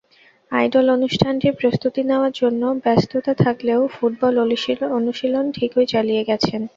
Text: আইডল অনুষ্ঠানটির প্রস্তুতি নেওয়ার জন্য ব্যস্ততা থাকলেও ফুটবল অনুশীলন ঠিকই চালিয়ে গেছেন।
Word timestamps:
আইডল 0.51 0.85
অনুষ্ঠানটির 0.89 1.53
প্রস্তুতি 1.53 2.01
নেওয়ার 2.03 2.33
জন্য 2.35 2.61
ব্যস্ততা 2.83 3.33
থাকলেও 3.43 3.81
ফুটবল 3.87 4.33
অনুশীলন 4.97 5.45
ঠিকই 5.51 5.85
চালিয়ে 5.85 6.23
গেছেন। 6.29 6.61